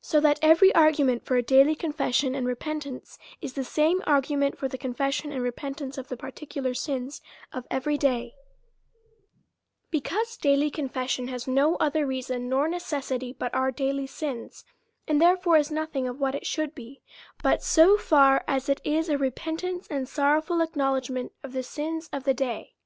[0.00, 4.68] So that every argument for a daily confession and repentance is the same argument for
[4.68, 7.20] the confession and repent ance of the particular sins
[7.52, 8.34] of every day:
[9.90, 14.64] because daily confession has no other reason or necessity but our daily sins;
[15.08, 17.02] and therefore is notliing of what it should be,
[17.42, 22.22] but so far as it is repentance and sorrowful ac knowledgment of the sins of
[22.22, 22.76] the day.